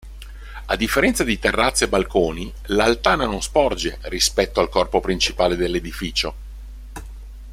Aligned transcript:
A 0.65 0.75
differenza 0.75 1.23
di 1.23 1.37
terrazze 1.37 1.83
e 1.83 1.87
balconi, 1.87 2.51
l'altana 2.69 3.27
non 3.27 3.39
sporge 3.39 3.99
rispetto 4.05 4.59
al 4.59 4.67
corpo 4.67 4.99
principale 4.99 5.55
dell'edificio. 5.55 6.35